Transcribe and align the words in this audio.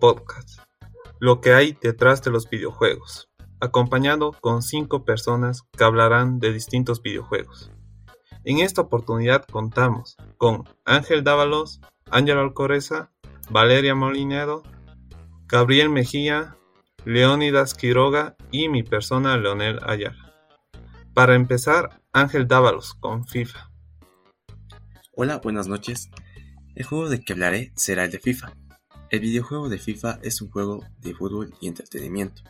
Podcast, 0.00 0.60
lo 1.18 1.40
que 1.40 1.52
hay 1.52 1.76
detrás 1.80 2.22
de 2.22 2.30
los 2.30 2.48
videojuegos, 2.48 3.30
acompañado 3.60 4.32
con 4.40 4.62
cinco 4.62 5.04
personas 5.04 5.62
que 5.76 5.84
hablarán 5.84 6.40
de 6.40 6.52
distintos 6.52 7.02
videojuegos. 7.02 7.70
En 8.44 8.58
esta 8.58 8.80
oportunidad 8.80 9.44
contamos 9.44 10.16
con 10.38 10.64
Ángel 10.86 11.22
Dávalos, 11.22 11.80
Ángel 12.10 12.38
Alcoreza, 12.38 13.12
Valeria 13.50 13.94
Molinedo, 13.94 14.62
Gabriel 15.46 15.90
Mejía, 15.90 16.56
Leónidas 17.04 17.74
Quiroga 17.74 18.36
y 18.50 18.68
mi 18.68 18.82
persona 18.82 19.36
Leonel 19.36 19.78
Ayala. 19.84 20.34
Para 21.12 21.34
empezar, 21.34 22.00
Ángel 22.12 22.48
Dávalos 22.48 22.94
con 22.94 23.26
FIFA. 23.26 23.70
Hola, 25.12 25.38
buenas 25.38 25.68
noches. 25.68 26.10
El 26.74 26.86
juego 26.86 27.10
de 27.10 27.20
que 27.20 27.34
hablaré 27.34 27.72
será 27.76 28.04
el 28.04 28.10
de 28.10 28.18
FIFA. 28.18 28.54
El 29.10 29.18
videojuego 29.18 29.68
de 29.68 29.78
FIFA 29.78 30.20
es 30.22 30.40
un 30.40 30.50
juego 30.50 30.84
de 31.00 31.14
fútbol 31.14 31.52
y 31.60 31.66
entretenimiento, 31.66 32.44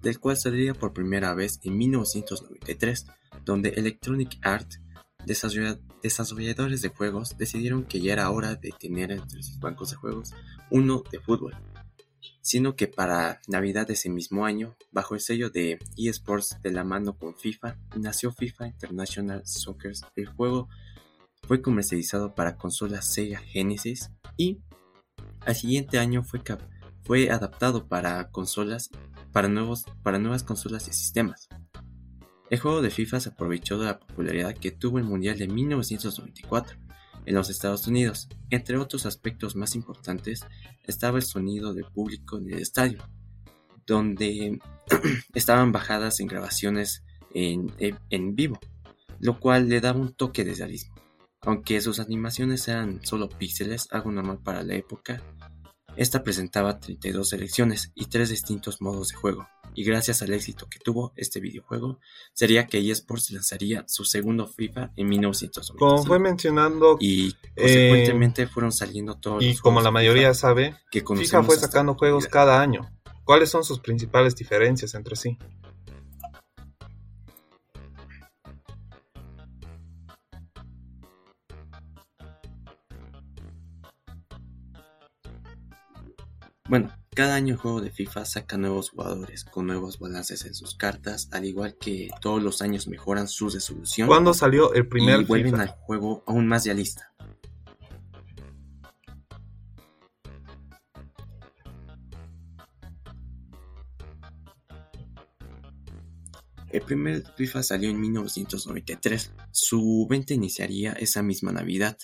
del 0.00 0.20
cual 0.20 0.36
saldría 0.36 0.72
por 0.72 0.92
primera 0.92 1.34
vez 1.34 1.58
en 1.64 1.76
1993, 1.76 3.06
donde 3.44 3.70
Electronic 3.70 4.38
Arts, 4.42 4.80
desarrolladores 5.26 6.82
de 6.82 6.88
juegos, 6.90 7.36
decidieron 7.36 7.82
que 7.82 8.00
ya 8.00 8.12
era 8.12 8.30
hora 8.30 8.54
de 8.54 8.70
tener 8.78 9.10
entre 9.10 9.42
sus 9.42 9.58
bancos 9.58 9.90
de 9.90 9.96
juegos 9.96 10.34
uno 10.70 11.02
de 11.10 11.18
fútbol, 11.18 11.56
sino 12.42 12.76
que 12.76 12.86
para 12.86 13.40
Navidad 13.48 13.88
de 13.88 13.94
ese 13.94 14.08
mismo 14.08 14.46
año, 14.46 14.76
bajo 14.92 15.16
el 15.16 15.20
sello 15.20 15.50
de 15.50 15.80
eSports 15.96 16.58
de 16.62 16.70
la 16.70 16.84
mano 16.84 17.18
con 17.18 17.34
FIFA, 17.34 17.76
nació 17.96 18.30
FIFA 18.30 18.68
International 18.68 19.44
Soccer. 19.44 19.94
El 20.14 20.26
juego 20.26 20.68
fue 21.42 21.60
comercializado 21.60 22.36
para 22.36 22.56
consolas 22.56 23.12
Sega 23.12 23.40
Genesis 23.40 24.12
y 24.36 24.60
al 25.44 25.54
siguiente 25.54 25.98
año 25.98 26.24
fue, 26.24 27.30
adaptado 27.30 27.86
para 27.86 28.30
consolas 28.30 28.90
para, 29.32 29.48
nuevos, 29.48 29.84
para 30.02 30.18
nuevas 30.18 30.42
consolas 30.42 30.88
y 30.88 30.92
sistemas. 30.92 31.48
El 32.50 32.58
juego 32.58 32.80
de 32.80 32.90
FIFA 32.90 33.20
se 33.20 33.28
aprovechó 33.30 33.78
de 33.78 33.86
la 33.86 33.98
popularidad 33.98 34.54
que 34.54 34.70
tuvo 34.70 34.98
el 34.98 35.04
Mundial 35.04 35.38
de 35.38 35.48
1994 35.48 36.78
en 37.26 37.34
los 37.34 37.50
Estados 37.50 37.86
Unidos. 37.86 38.28
Entre 38.50 38.78
otros 38.78 39.04
aspectos 39.04 39.54
más 39.54 39.74
importantes 39.74 40.46
estaba 40.84 41.18
el 41.18 41.24
sonido 41.24 41.74
del 41.74 41.84
público 41.84 42.38
en 42.38 42.50
el 42.50 42.58
estadio, 42.60 43.06
donde 43.86 44.58
estaban 45.34 45.72
bajadas 45.72 46.20
en 46.20 46.26
grabaciones 46.26 47.04
en, 47.34 47.70
en 47.78 48.34
vivo, 48.34 48.58
lo 49.20 49.38
cual 49.38 49.68
le 49.68 49.80
daba 49.80 50.00
un 50.00 50.14
toque 50.14 50.44
de 50.44 50.54
realismo. 50.54 50.97
Aunque 51.42 51.80
sus 51.80 52.00
animaciones 52.00 52.66
eran 52.68 53.04
solo 53.04 53.28
píxeles, 53.28 53.88
algo 53.90 54.10
normal 54.10 54.38
para 54.42 54.62
la 54.62 54.74
época, 54.74 55.22
esta 55.96 56.22
presentaba 56.22 56.78
32 56.78 57.28
selecciones 57.28 57.90
y 57.94 58.06
tres 58.06 58.28
distintos 58.30 58.80
modos 58.80 59.08
de 59.08 59.16
juego, 59.16 59.48
y 59.74 59.84
gracias 59.84 60.22
al 60.22 60.32
éxito 60.32 60.68
que 60.70 60.78
tuvo 60.78 61.12
este 61.16 61.40
videojuego, 61.40 61.98
sería 62.32 62.66
que 62.66 62.78
eSports 62.78 63.30
lanzaría 63.30 63.84
su 63.88 64.04
segundo 64.04 64.46
FIFA 64.46 64.92
en 64.96 65.08
1995. 65.08 65.78
Como 65.78 66.04
fue 66.04 66.18
mencionando, 66.18 66.96
y 67.00 67.32
consecuentemente 67.56 68.42
eh, 68.42 68.46
fueron 68.46 68.72
saliendo 68.72 69.16
todos 69.16 69.42
Y 69.42 69.56
como 69.56 69.80
la 69.80 69.90
mayoría 69.90 70.34
sabe, 70.34 70.76
que 70.90 71.02
FIFA 71.02 71.42
fue 71.42 71.56
sacando 71.56 71.94
juegos 71.94 72.26
cada 72.26 72.60
año. 72.60 72.88
¿Cuáles 73.24 73.50
son 73.50 73.64
sus 73.64 73.80
principales 73.80 74.34
diferencias 74.36 74.94
entre 74.94 75.16
sí? 75.16 75.36
Bueno, 86.68 86.92
cada 87.14 87.34
año 87.34 87.54
el 87.54 87.58
juego 87.58 87.80
de 87.80 87.90
FIFA 87.90 88.26
saca 88.26 88.58
nuevos 88.58 88.90
jugadores 88.90 89.42
con 89.44 89.66
nuevos 89.66 89.98
balances 89.98 90.44
en 90.44 90.54
sus 90.54 90.74
cartas, 90.74 91.30
al 91.32 91.46
igual 91.46 91.78
que 91.80 92.10
todos 92.20 92.42
los 92.42 92.60
años 92.60 92.88
mejoran 92.88 93.26
su 93.26 93.48
resolución. 93.48 94.06
¿Cuándo 94.06 94.34
salió 94.34 94.74
el 94.74 94.86
primer 94.86 95.22
y 95.22 95.24
vuelven 95.24 95.60
al 95.60 95.68
juego 95.68 96.22
aún 96.26 96.46
más 96.46 96.66
realista? 96.66 97.10
El 106.70 106.82
primer 106.82 107.24
FIFA 107.34 107.62
salió 107.62 107.88
en 107.88 107.98
1993. 107.98 109.32
Su 109.52 110.06
venta 110.08 110.34
iniciaría 110.34 110.92
esa 110.92 111.22
misma 111.22 111.50
Navidad, 111.50 111.96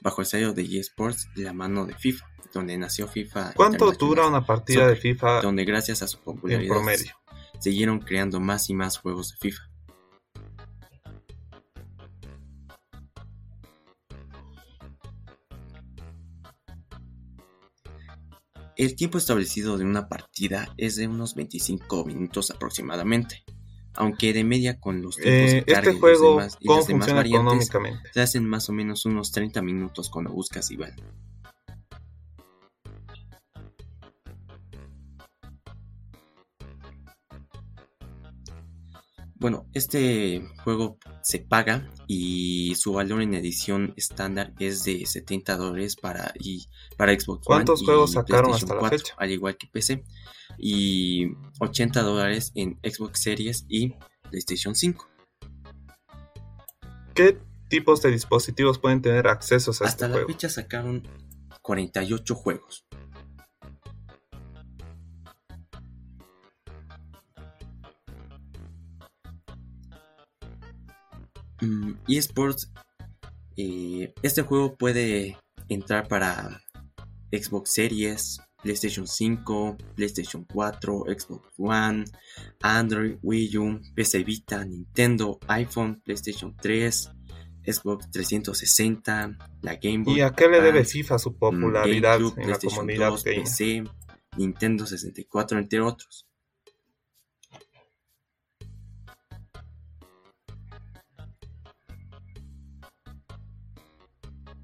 bajo 0.00 0.20
el 0.20 0.28
sello 0.28 0.52
de 0.52 0.62
eSports 0.62 1.28
de 1.34 1.42
la 1.42 1.52
mano 1.52 1.86
de 1.86 1.94
FIFA 1.94 2.31
donde 2.52 2.76
nació 2.76 3.08
FIFA. 3.08 3.52
¿Cuánto 3.54 3.90
dura 3.92 4.26
una 4.26 4.44
partida 4.44 4.86
de 4.88 4.96
FIFA? 4.96 5.42
Donde 5.42 5.64
gracias 5.64 6.02
a 6.02 6.08
su 6.08 6.18
popularidad 6.18 6.74
promedio. 6.74 7.12
siguieron 7.58 8.00
creando 8.00 8.40
más 8.40 8.68
y 8.70 8.74
más 8.74 8.98
juegos 8.98 9.32
de 9.32 9.36
FIFA. 9.38 9.62
El 18.76 18.96
tiempo 18.96 19.18
establecido 19.18 19.76
de 19.76 19.84
una 19.84 20.08
partida 20.08 20.74
es 20.76 20.96
de 20.96 21.06
unos 21.06 21.34
25 21.34 22.04
minutos 22.04 22.50
aproximadamente, 22.50 23.44
aunque 23.94 24.32
de 24.32 24.44
media 24.44 24.80
con 24.80 25.02
los 25.02 25.16
tiempos 25.16 25.52
eh, 25.52 25.64
este 25.66 25.92
juego, 25.92 26.40
y, 26.58 26.66
y 26.66 26.74
las 26.74 26.86
demás 26.86 27.12
variantes 27.12 27.70
se 28.12 28.20
hacen 28.20 28.48
más 28.48 28.68
o 28.70 28.72
menos 28.72 29.04
unos 29.04 29.30
30 29.30 29.60
minutos 29.62 30.08
cuando 30.08 30.32
buscas 30.32 30.70
Iván. 30.70 30.96
Este 39.74 40.42
juego 40.64 40.98
se 41.22 41.38
paga 41.38 41.90
y 42.06 42.74
su 42.76 42.92
valor 42.92 43.22
en 43.22 43.34
edición 43.34 43.94
estándar 43.96 44.52
es 44.58 44.84
de 44.84 45.06
70 45.06 45.56
dólares 45.56 45.96
para, 45.96 46.32
y, 46.38 46.66
para 46.96 47.18
Xbox 47.18 47.46
¿Cuántos 47.46 47.82
juegos 47.82 48.12
sacaron 48.12 48.52
hasta 48.52 48.74
la 48.74 48.88
fecha? 48.88 49.14
Al 49.16 49.30
igual 49.30 49.56
que 49.56 49.66
PC. 49.66 50.04
Y 50.58 51.28
80 51.60 52.02
dólares 52.02 52.52
en 52.54 52.78
Xbox 52.82 53.22
Series 53.22 53.64
y 53.68 53.94
PlayStation 54.30 54.74
5. 54.74 55.08
¿Qué 57.14 57.38
tipos 57.68 58.02
de 58.02 58.10
dispositivos 58.10 58.78
pueden 58.78 59.00
tener 59.00 59.26
acceso 59.28 59.70
a 59.70 59.72
este 59.72 60.06
juego? 60.06 60.14
Hasta 60.14 60.20
la 60.20 60.26
fecha 60.26 60.48
sacaron 60.48 61.08
48 61.62 62.34
juegos. 62.34 62.86
eSports, 72.08 72.72
eh, 73.56 74.12
este 74.22 74.42
juego 74.42 74.76
puede 74.76 75.38
entrar 75.68 76.08
para 76.08 76.62
Xbox 77.30 77.70
Series, 77.70 78.40
PlayStation 78.62 79.06
5, 79.06 79.76
PlayStation 79.96 80.46
4, 80.52 81.04
Xbox 81.18 81.48
One, 81.58 82.04
Android, 82.62 83.16
Wii 83.22 83.58
U, 83.58 83.80
PC 83.94 84.24
Vita, 84.24 84.64
Nintendo, 84.64 85.38
iPhone, 85.48 86.00
PlayStation 86.04 86.54
3, 86.56 87.10
Xbox 87.64 88.10
360, 88.10 89.38
la 89.62 89.76
Game 89.76 90.04
Boy. 90.04 90.18
¿Y 90.18 90.20
a 90.20 90.30
qué 90.30 90.48
le 90.48 90.60
debe 90.60 90.84
FIFA 90.84 91.18
su 91.18 91.36
popularidad 91.36 92.20
en 92.36 92.50
la 92.50 92.58
comunidad 92.58 93.12
PC, 93.22 93.84
Nintendo 94.36 94.86
64, 94.86 95.58
entre 95.58 95.80
otros? 95.80 96.26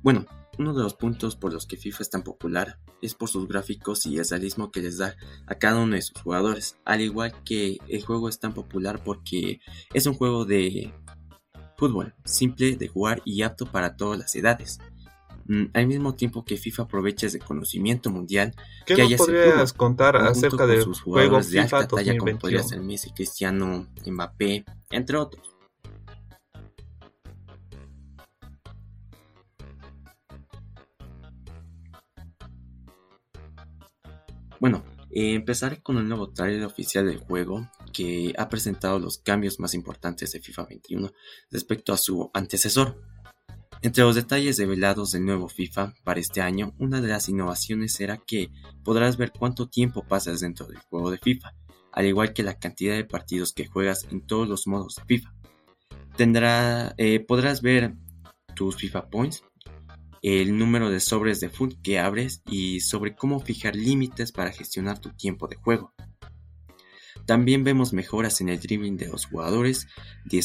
Bueno, 0.03 0.27
uno 0.59 0.75
de 0.75 0.83
los 0.83 0.95
puntos 0.95 1.37
por 1.37 1.53
los 1.53 1.67
que 1.67 1.77
FIFA 1.77 2.03
es 2.03 2.11
tan 2.11 2.23
popular 2.23 2.79
es 3.01 3.15
por 3.15 3.29
sus 3.29 3.47
gráficos 3.47 4.07
y 4.07 4.19
el 4.19 4.29
realismo 4.29 4.71
que 4.71 4.83
les 4.83 4.99
da 4.99 5.15
a 5.47 5.55
cada 5.55 5.81
uno 5.81 5.95
de 5.95 6.03
sus 6.03 6.21
jugadores, 6.21 6.77
al 6.85 7.01
igual 7.01 7.33
que 7.45 7.79
el 7.89 8.05
juego 8.05 8.29
es 8.29 8.41
tan 8.41 8.55
popular 8.55 9.03
porque 9.05 9.61
es 9.95 10.07
un 10.07 10.15
juego 10.15 10.45
de 10.45 10.93
fútbol, 11.77 12.15
simple 12.25 12.77
de 12.77 12.89
jugar 12.89 13.23
y 13.25 13.43
apto 13.43 13.67
para 13.67 13.97
todas 13.97 14.19
las 14.19 14.35
edades. 14.35 14.81
Mm, 15.47 15.67
al 15.73 15.87
mismo 15.87 16.15
tiempo 16.15 16.45
que 16.45 16.59
FIFA 16.59 16.83
aprovecha 16.83 17.27
ese 17.27 17.39
conocimiento 17.39 18.11
mundial 18.11 18.55
¿Qué 18.85 18.95
que 18.95 19.03
nos 19.03 19.15
podrías 19.15 19.73
contar 19.73 20.17
acerca 20.17 20.67
de 20.67 20.83
sus 20.83 21.01
jugadores 21.01 21.51
de 21.51 21.61
alta 21.61 21.89
talla 21.89 22.19
como 22.19 22.39
podría 22.39 22.63
ser 22.63 22.83
Messi, 22.83 23.13
Cristiano, 23.13 23.87
Mbappé, 24.05 24.67
entre 24.91 25.17
otros. 25.17 25.58
Bueno, 34.61 34.85
eh, 35.11 35.35
empezaré 35.35 35.81
con 35.81 35.99
el 35.99 36.09
nuevo 36.09 36.31
trailer 36.31 36.65
oficial 36.65 37.07
del 37.07 37.19
juego 37.19 37.71
que 37.93 38.35
ha 38.37 38.49
presentado 38.49 38.99
los 38.99 39.19
cambios 39.19 39.61
más 39.61 39.75
importantes 39.75 40.33
de 40.33 40.41
FIFA 40.41 40.67
21 40.67 41.13
respecto 41.51 41.93
a 41.93 41.97
su 41.97 42.31
antecesor. 42.35 43.01
Entre 43.81 44.03
los 44.03 44.17
detalles 44.17 44.59
revelados 44.59 45.13
del 45.13 45.25
nuevo 45.25 45.49
FIFA 45.49 45.95
para 46.03 46.19
este 46.19 46.41
año, 46.41 46.75
una 46.79 47.01
de 47.01 47.09
las 47.09 47.29
innovaciones 47.29 47.93
será 47.93 48.19
que 48.19 48.51
podrás 48.83 49.17
ver 49.17 49.31
cuánto 49.31 49.69
tiempo 49.69 50.03
pasas 50.03 50.41
dentro 50.41 50.67
del 50.67 50.79
juego 50.79 51.13
de 51.13 51.19
FIFA, 51.19 51.55
al 51.93 52.07
igual 52.07 52.33
que 52.33 52.43
la 52.43 52.59
cantidad 52.59 52.97
de 52.97 53.05
partidos 53.05 53.53
que 53.53 53.67
juegas 53.67 54.07
en 54.11 54.21
todos 54.21 54.49
los 54.49 54.67
modos 54.67 54.97
de 54.97 55.05
FIFA. 55.05 55.33
Tendrá, 56.17 56.95
eh, 56.99 57.21
podrás 57.21 57.63
ver 57.63 57.95
tus 58.57 58.75
FIFA 58.75 59.09
Points, 59.11 59.45
el 60.23 60.59
número 60.59 60.91
de 60.91 61.01
sobres 61.01 61.41
de 61.41 61.49
foot 61.49 61.81
que 61.83 61.99
abres 61.99 62.43
y 62.47 62.81
sobre 62.81 63.15
cómo 63.15 63.41
fijar 63.41 63.77
límites 63.77 64.33
para 64.33 64.53
gestionar 64.53 64.99
tu 64.99 65.11
tiempo 65.11 65.49
de 65.49 65.57
juego. 65.57 65.93
También 67.27 67.63
vemos 67.63 67.93
mejoras 67.93 68.41
en 68.41 68.49
el 68.49 68.59
dribbling 68.59 68.97
de 68.97 69.09
los 69.09 69.27
jugadores, 69.27 69.87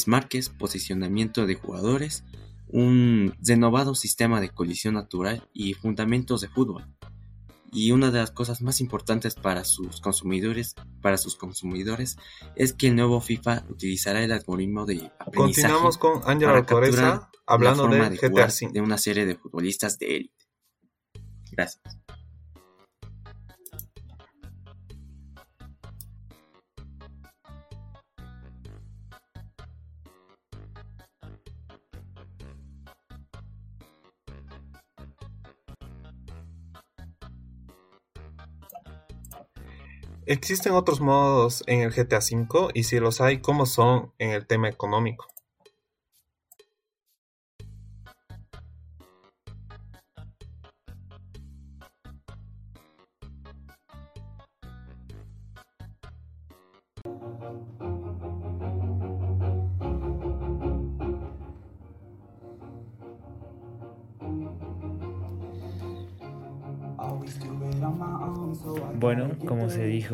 marques, 0.06 0.50
posicionamiento 0.50 1.46
de 1.46 1.56
jugadores, 1.56 2.26
un 2.68 3.34
renovado 3.42 3.96
sistema 3.96 4.42
de 4.42 4.50
colisión 4.50 4.96
natural 4.96 5.48
y 5.54 5.76
fundamentos 5.76 6.42
de 6.42 6.50
fútbol. 6.50 6.86
Y 7.74 7.92
una 7.92 8.12
de 8.12 8.20
las 8.20 8.32
cosas 8.32 8.62
más 8.62 8.82
importantes 8.82 9.36
para 9.36 9.64
sus 9.64 10.00
consumidores, 10.00 10.76
para 11.02 11.18
sus 11.18 11.36
consumidores, 11.36 12.18
es 12.56 12.74
que 12.74 12.88
el 12.88 12.96
nuevo 12.96 13.20
FIFA 13.20 13.66
utilizará 13.70 14.24
el 14.24 14.32
algoritmo 14.32 14.86
de 14.86 15.12
aprendizaje 15.20 15.74
Continuamos 15.74 15.98
con 15.98 16.22
Ángela 16.26 16.66
Coreza 16.66 17.30
hablando 17.46 17.88
de, 17.88 18.18
GTA 18.18 18.48
de 18.72 18.82
una 18.82 18.98
serie 18.98 19.26
de 19.26 19.36
futbolistas 19.36 19.98
de 19.98 20.18
élite. 20.18 20.46
Gracias. 21.52 22.03
¿Existen 40.26 40.74
otros 40.74 41.02
modos 41.02 41.64
en 41.68 41.82
el 41.82 41.92
GTA 41.92 42.20
V? 42.20 42.72
Y 42.74 42.84
si 42.84 43.00
los 43.00 43.20
hay, 43.20 43.42
¿cómo 43.42 43.66
son 43.66 44.14
en 44.20 44.32
el 44.32 44.48
tema 44.48 44.70
económico? 44.70 45.33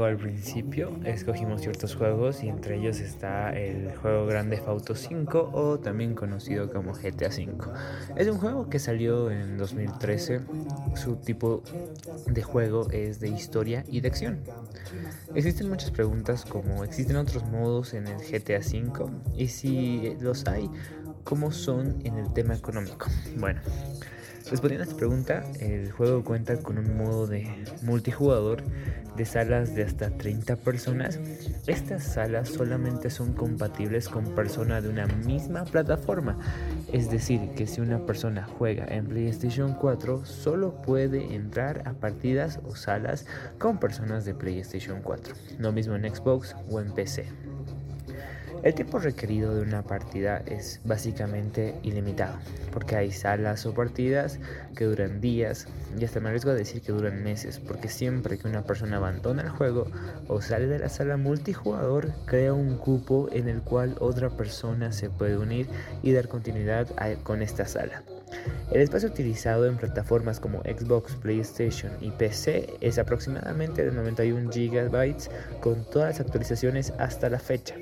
Al 0.06 0.18
principio, 0.18 0.92
escogimos 1.06 1.62
ciertos 1.62 1.96
juegos 1.96 2.44
y 2.44 2.50
entre 2.50 2.78
ellos 2.78 3.00
está 3.00 3.52
el 3.58 3.96
juego 3.98 4.26
Grande 4.26 4.62
Auto 4.66 4.96
5 4.96 5.52
o 5.54 5.80
también 5.80 6.16
conocido 6.16 6.72
como 6.72 6.94
GTA 6.94 7.32
5. 7.32 7.74
Es 8.16 8.28
un 8.28 8.38
juego 8.38 8.70
que 8.70 8.80
salió 8.80 9.32
en 9.32 9.58
2013. 9.58 10.42
Su 10.96 11.18
tipo 11.18 11.64
de 12.28 12.42
juego 12.44 12.90
es 12.92 13.20
de 13.20 13.30
historia 13.30 13.84
y 13.88 14.02
de 14.02 14.08
acción. 14.08 14.40
Existen 15.36 15.70
muchas 15.70 15.92
preguntas 15.92 16.46
como 16.46 16.84
¿existen 16.84 17.16
otros 17.18 17.46
modos 17.46 17.94
en 17.94 18.08
el 18.08 18.18
GTA 18.18 18.62
5? 18.62 19.10
Y 19.36 19.48
si 19.48 20.16
los 20.20 20.48
hay, 20.48 20.70
¿cómo 21.24 21.52
son 21.52 22.00
en 22.04 22.18
el 22.18 22.34
tema 22.34 22.56
económico? 22.56 23.08
Bueno, 23.38 23.62
Respondiendo 24.50 24.84
a 24.84 24.88
esta 24.88 24.98
pregunta, 24.98 25.44
el 25.60 25.92
juego 25.92 26.24
cuenta 26.24 26.58
con 26.58 26.80
un 26.80 26.98
modo 26.98 27.28
de 27.28 27.48
multijugador 27.84 28.64
de 29.16 29.26
salas 29.26 29.76
de 29.76 29.84
hasta 29.84 30.10
30 30.10 30.56
personas. 30.56 31.20
Estas 31.68 32.04
salas 32.04 32.50
solamente 32.50 33.10
son 33.10 33.34
compatibles 33.34 34.10
con 34.10 34.34
personas 34.34 34.84
de 34.84 34.90
una 34.90 35.06
misma 35.06 35.66
plataforma. 35.66 36.40
Es 36.92 37.12
decir, 37.12 37.52
que 37.56 37.68
si 37.68 37.82
una 37.82 38.06
persona 38.06 38.48
juega 38.58 38.86
en 38.88 39.06
PlayStation 39.06 39.76
4, 39.76 40.26
solo 40.26 40.82
puede 40.82 41.36
entrar 41.36 41.88
a 41.88 41.94
partidas 41.94 42.60
o 42.66 42.76
salas 42.76 43.28
con 43.60 43.78
personas 43.78 44.26
de 44.26 44.34
PlayStation 44.34 45.02
4. 45.04 45.36
Lo 45.60 45.72
mismo 45.72 45.96
en 45.96 46.16
Xbox 46.16 46.56
o 46.70 46.80
en 46.80 46.92
PC. 46.94 47.26
El 48.62 48.74
tiempo 48.74 49.00
requerido 49.00 49.56
de 49.56 49.62
una 49.62 49.84
partida 49.84 50.44
es 50.46 50.82
básicamente 50.84 51.76
ilimitado, 51.82 52.38
porque 52.74 52.98
hay 52.98 53.12
salas 53.12 53.66
o 53.66 53.74
partidas 53.74 54.38
que 54.76 54.84
duran 54.84 55.22
días 55.22 55.68
y 55.98 56.04
hasta 56.04 56.20
me 56.20 56.28
arriesgo 56.28 56.52
a 56.52 56.56
decir 56.56 56.82
que 56.82 56.92
duran 56.92 57.24
meses, 57.24 57.58
porque 57.60 57.88
siempre 57.88 58.38
que 58.38 58.50
una 58.50 58.64
persona 58.64 58.98
abandona 58.98 59.44
el 59.44 59.50
juego 59.50 59.88
o 60.28 60.42
sale 60.42 60.68
de 60.68 60.78
la 60.78 60.90
sala 60.90 61.16
multijugador, 61.16 62.12
crea 62.26 62.54
un 62.54 62.78
cupo 62.78 63.30
en 63.32 63.48
el 63.48 63.62
cual 63.62 63.96
otra 64.00 64.30
persona 64.30 64.92
se 64.92 65.10
puede 65.10 65.38
unir 65.38 65.68
y 66.04 66.12
dar 66.12 66.28
continuidad 66.28 66.88
con 67.24 67.42
esta 67.42 67.66
sala. 67.66 68.04
El 68.72 68.82
espacio 68.82 69.10
utilizado 69.10 69.66
en 69.66 69.78
plataformas 69.78 70.40
como 70.40 70.62
Xbox, 70.62 71.16
PlayStation 71.16 71.92
y 72.02 72.12
PC 72.12 72.76
es 72.82 73.00
aproximadamente 73.00 73.86
de 73.86 73.92
91 73.92 74.50
GB 74.52 75.16
con 75.62 75.90
todas 75.90 76.10
las 76.10 76.20
actualizaciones 76.20 76.94
hasta 77.00 77.30
la 77.30 77.40
fecha. 77.40 77.76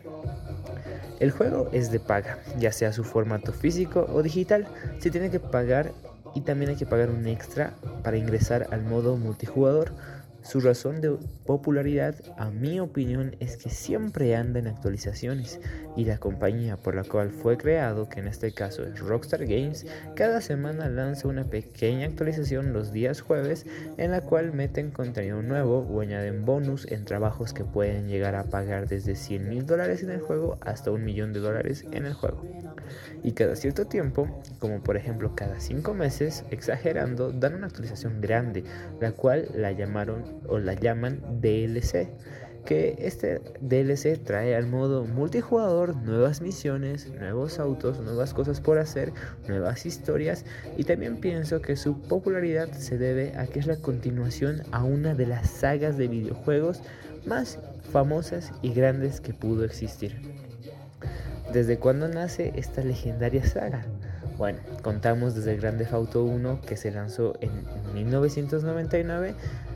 El 1.20 1.32
juego 1.32 1.70
es 1.72 1.92
de 1.92 2.00
paga, 2.00 2.40
ya 2.60 2.72
sea 2.72 2.94
su 2.94 3.04
formato 3.04 3.52
físico 3.52 4.08
o 4.14 4.22
digital. 4.22 4.68
Se 5.00 5.10
tiene 5.10 5.32
que 5.32 5.40
pagar 5.40 5.92
y 6.36 6.42
también 6.42 6.70
hay 6.70 6.78
que 6.78 6.86
pagar 6.86 7.10
un 7.10 7.28
extra 7.28 7.74
para 8.04 8.18
ingresar 8.18 8.68
al 8.72 8.84
modo 8.84 9.18
multijugador 9.18 9.92
su 10.48 10.62
razón 10.62 11.02
de 11.02 11.18
popularidad, 11.46 12.16
a 12.38 12.50
mi 12.50 12.80
opinión, 12.80 13.36
es 13.42 13.58
que 13.58 13.70
siempre 13.70 14.34
anda 14.34 14.60
en 14.60 14.68
actualizaciones 14.68 15.60
y 15.98 16.06
la 16.06 16.20
compañía 16.20 16.78
por 16.78 16.96
la 16.96 17.04
cual 17.04 17.32
fue 17.32 17.58
creado, 17.58 18.08
que 18.08 18.22
en 18.22 18.30
este 18.30 18.54
caso 18.54 18.84
es 18.86 18.98
Rockstar 19.00 19.46
Games, 19.46 19.86
cada 20.16 20.40
semana 20.40 20.88
lanza 20.88 21.28
una 21.28 21.44
pequeña 21.44 22.08
actualización 22.08 22.72
los 22.72 22.94
días 22.94 23.20
jueves 23.20 23.66
en 23.98 24.12
la 24.12 24.22
cual 24.22 24.54
meten 24.54 24.92
contenido 24.92 25.42
nuevo 25.42 25.80
o 25.80 26.00
añaden 26.00 26.46
bonus 26.46 26.90
en 26.90 27.04
trabajos 27.04 27.52
que 27.52 27.66
pueden 27.66 28.08
llegar 28.08 28.36
a 28.36 28.46
pagar 28.46 28.88
desde 28.88 29.16
100 29.16 29.50
mil 29.50 29.66
dólares 29.66 30.02
en 30.02 30.12
el 30.12 30.22
juego 30.22 30.60
hasta 30.62 30.92
un 30.92 31.04
millón 31.04 31.34
de 31.34 31.42
dólares 31.42 31.84
en 31.92 32.06
el 32.06 32.14
juego. 32.14 32.46
Y 33.28 33.34
cada 33.34 33.58
cierto 33.58 33.86
tiempo, 33.86 34.26
como 34.58 34.82
por 34.82 34.96
ejemplo 34.96 35.36
cada 35.36 35.60
5 35.60 35.94
meses, 35.94 36.46
exagerando, 36.50 37.34
dan 37.34 37.56
una 37.56 37.68
actualización 37.68 38.22
grande, 38.22 38.64
la 39.02 39.12
cual 39.12 39.50
la 39.54 39.74
llamaron 39.74 40.24
o 40.48 40.60
la 40.60 40.76
llaman 40.76 41.20
DLC 41.42 42.08
que 42.66 42.96
este 43.00 43.42
DLC 43.60 44.24
trae 44.24 44.56
al 44.56 44.68
modo 44.68 45.04
multijugador 45.04 45.98
nuevas 45.98 46.40
misiones, 46.42 47.10
nuevos 47.20 47.60
autos, 47.60 48.00
nuevas 48.00 48.34
cosas 48.34 48.62
por 48.62 48.78
hacer, 48.78 49.12
nuevas 49.46 49.86
historias 49.86 50.46
y 50.78 50.86
también 50.86 51.18
pienso 51.18 51.62
que 51.62 51.76
su 51.76 52.02
popularidad 52.02 52.72
se 52.72 52.98
debe 52.98 53.38
a 53.38 53.48
que 53.48 53.60
es 53.60 53.68
la 53.68 53.76
continuación 53.76 54.64
a 54.72 54.86
una 54.86 55.16
de 55.16 55.28
las 55.28 55.50
sagas 55.50 55.98
de 55.98 56.08
videojuegos 56.08 56.82
más 57.26 57.60
famosas 57.92 58.54
y 58.62 58.74
grandes 58.74 59.20
que 59.20 59.34
pudo 59.34 59.66
existir. 59.66 60.47
¿Desde 61.54 61.78
cuándo 61.80 62.08
nace 62.08 62.52
esta 62.56 62.82
legendaria 62.82 63.46
saga? 63.46 63.86
Bueno, 64.38 64.60
contamos 64.84 65.34
desde 65.34 65.56
Grande 65.56 65.88
Auto 65.92 66.24
1 66.24 66.62
que 66.62 66.78
se 66.78 66.92
lanzó 66.92 67.36
en 67.42 67.52
1999 67.94 69.34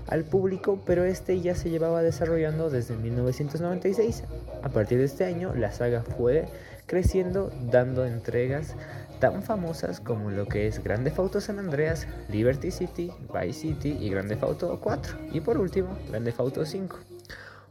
al 0.07 0.23
público, 0.23 0.81
pero 0.85 1.03
este 1.05 1.39
ya 1.39 1.55
se 1.55 1.69
llevaba 1.69 2.03
desarrollando 2.03 2.69
desde 2.69 2.95
1996. 2.95 4.23
A 4.61 4.69
partir 4.69 4.99
de 4.99 5.05
este 5.05 5.25
año, 5.25 5.53
la 5.55 5.71
saga 5.71 6.03
fue 6.03 6.45
creciendo, 6.85 7.51
dando 7.71 8.05
entregas 8.05 8.75
tan 9.19 9.41
famosas 9.41 9.99
como 9.99 10.29
lo 10.29 10.47
que 10.47 10.67
es 10.67 10.83
Grande 10.83 11.13
Auto 11.15 11.39
San 11.39 11.57
Andreas, 11.57 12.07
Liberty 12.29 12.69
City, 12.69 13.11
Vice 13.33 13.61
City 13.61 13.97
y 13.99 14.09
Grande 14.09 14.37
Auto 14.41 14.79
4. 14.81 15.17
Y 15.31 15.39
por 15.39 15.57
último, 15.57 15.97
Grande 16.09 16.33
Auto 16.37 16.65
5. 16.65 16.99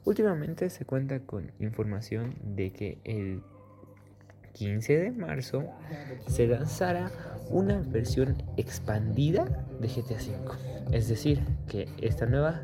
Últimamente 0.06 0.70
se 0.70 0.86
cuenta 0.86 1.20
con 1.20 1.52
información 1.60 2.34
de 2.42 2.72
que 2.72 2.98
el 3.04 3.42
15 4.52 4.98
de 4.98 5.10
marzo 5.12 5.64
se 6.26 6.46
lanzará 6.46 7.10
una 7.50 7.78
versión 7.78 8.42
expandida 8.56 9.44
de 9.80 9.88
GTA 9.88 10.14
V. 10.14 10.96
Es 10.96 11.08
decir, 11.08 11.40
que 11.66 11.88
esta 12.00 12.26
nueva 12.26 12.62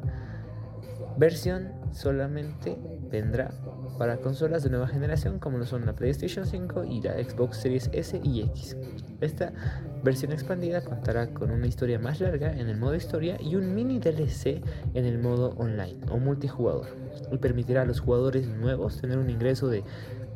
versión 1.16 1.72
solamente 1.92 2.76
vendrá 3.10 3.50
para 3.98 4.18
consolas 4.18 4.62
de 4.62 4.70
nueva 4.70 4.88
generación 4.88 5.38
como 5.38 5.58
lo 5.58 5.64
son 5.64 5.86
la 5.86 5.94
PlayStation 5.94 6.44
5 6.44 6.84
y 6.84 7.00
la 7.00 7.14
Xbox 7.14 7.58
Series 7.58 7.88
S 7.92 8.20
y 8.22 8.42
X. 8.42 8.76
Esta 9.20 9.52
versión 10.02 10.32
expandida 10.32 10.82
contará 10.82 11.28
con 11.28 11.50
una 11.50 11.66
historia 11.66 11.98
más 11.98 12.20
larga 12.20 12.52
en 12.52 12.68
el 12.68 12.76
modo 12.76 12.94
historia 12.94 13.38
y 13.40 13.56
un 13.56 13.74
mini 13.74 13.98
DLC 13.98 14.62
en 14.94 15.04
el 15.04 15.18
modo 15.18 15.54
online 15.56 15.98
o 16.10 16.18
multijugador 16.18 16.86
y 17.32 17.38
permitirá 17.38 17.82
a 17.82 17.86
los 17.86 18.00
jugadores 18.00 18.46
nuevos 18.46 19.00
tener 19.00 19.18
un 19.18 19.30
ingreso 19.30 19.68
de 19.68 19.82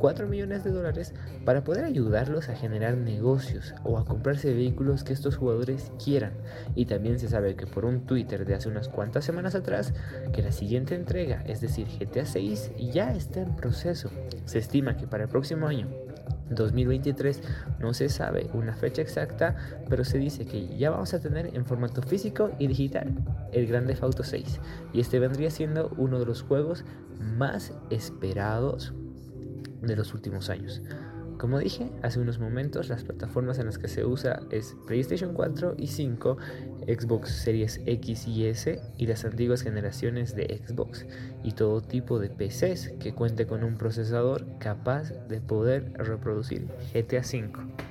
4 0.00 0.26
millones 0.26 0.64
de 0.64 0.70
dólares 0.70 1.14
para 1.44 1.62
poder 1.62 1.84
ayudarlos 1.84 2.48
a 2.48 2.56
generar 2.56 2.96
negocios 2.96 3.74
o 3.84 3.98
a 3.98 4.04
comprarse 4.04 4.52
vehículos 4.54 5.04
que 5.04 5.12
estos 5.12 5.36
jugadores 5.36 5.92
quieran. 6.02 6.32
Y 6.74 6.86
también 6.86 7.18
se 7.18 7.28
sabe 7.28 7.54
que 7.54 7.66
por 7.66 7.84
un 7.84 8.06
Twitter 8.06 8.46
de 8.46 8.54
hace 8.54 8.68
unas 8.68 8.88
cuantas 8.88 9.24
semanas 9.24 9.54
atrás 9.54 9.92
que 10.32 10.42
la 10.42 10.52
siguiente 10.52 10.94
entrega, 10.94 11.42
es 11.46 11.60
decir 11.60 11.86
GTA 11.86 12.24
6, 12.24 12.72
ya 12.92 13.14
está 13.14 13.42
en 13.42 13.54
proceso. 13.54 14.10
Se 14.46 14.58
estima 14.58 14.96
que 14.96 15.06
para 15.06 15.24
el 15.24 15.28
próximo 15.28 15.66
año 15.66 15.86
2023 16.50 17.42
no 17.78 17.94
se 17.94 18.08
sabe 18.08 18.50
una 18.54 18.74
fecha 18.74 19.02
exacta, 19.02 19.56
pero 19.88 20.04
se 20.04 20.18
dice 20.18 20.46
que 20.46 20.76
ya 20.76 20.90
vamos 20.90 21.14
a 21.14 21.20
tener 21.20 21.54
en 21.54 21.64
formato 21.64 22.02
físico 22.02 22.50
y 22.58 22.66
digital 22.66 23.14
el 23.52 23.66
Grande 23.66 23.96
Auto 24.00 24.24
6 24.24 24.60
y 24.92 25.00
este 25.00 25.18
vendría 25.18 25.50
siendo 25.50 25.92
uno 25.96 26.18
de 26.18 26.26
los 26.26 26.42
juegos 26.42 26.84
más 27.20 27.72
esperados 27.90 28.94
de 29.82 29.96
los 29.96 30.14
últimos 30.14 30.50
años. 30.50 30.82
Como 31.40 31.58
dije 31.58 31.90
hace 32.02 32.20
unos 32.20 32.38
momentos, 32.38 32.90
las 32.90 33.02
plataformas 33.02 33.58
en 33.58 33.64
las 33.64 33.78
que 33.78 33.88
se 33.88 34.04
usa 34.04 34.42
es 34.50 34.76
PlayStation 34.86 35.32
4 35.32 35.74
y 35.78 35.86
5, 35.86 36.36
Xbox 36.86 37.30
Series 37.30 37.80
X 37.86 38.28
y 38.28 38.44
S 38.44 38.78
y 38.98 39.06
las 39.06 39.24
antiguas 39.24 39.62
generaciones 39.62 40.36
de 40.36 40.62
Xbox 40.62 41.06
y 41.42 41.52
todo 41.52 41.80
tipo 41.80 42.18
de 42.18 42.28
PCs 42.28 42.92
que 43.00 43.14
cuente 43.14 43.46
con 43.46 43.64
un 43.64 43.78
procesador 43.78 44.44
capaz 44.58 45.12
de 45.28 45.40
poder 45.40 45.94
reproducir 45.94 46.68
GTA 46.92 47.20
V. 47.20 47.89